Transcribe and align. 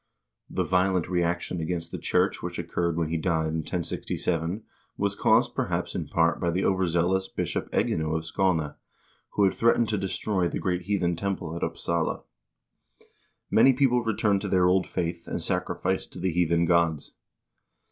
The 0.49 0.63
violent 0.63 1.07
reaction 1.07 1.61
against 1.61 1.91
the 1.91 1.99
church 1.99 2.41
which 2.41 2.57
occurred 2.57 2.97
when 2.97 3.09
he 3.09 3.17
died 3.17 3.49
in 3.49 3.61
10G7, 3.61 4.63
was 4.97 5.13
caused, 5.13 5.53
perhaps, 5.53 5.93
in 5.93 6.07
part 6.07 6.39
by 6.39 6.49
the 6.49 6.63
overzeal 6.63 7.15
ous 7.15 7.27
Bishop 7.27 7.69
Egino 7.71 8.15
of 8.17 8.25
Skane, 8.25 8.73
who 9.33 9.43
had 9.43 9.53
threatened 9.53 9.89
to 9.89 9.99
destroy 9.99 10.47
the 10.47 10.57
great 10.57 10.81
heathen 10.85 11.15
temple 11.15 11.55
at 11.55 11.61
Upsala. 11.63 12.23
Many 13.51 13.73
people 13.73 14.01
returned 14.03 14.41
to 14.41 14.49
their 14.49 14.65
old 14.65 14.87
faith, 14.87 15.27
and 15.27 15.39
sacrificed 15.39 16.11
to 16.13 16.19
the 16.19 16.31
heathen 16.31 16.65
gods. 16.65 17.13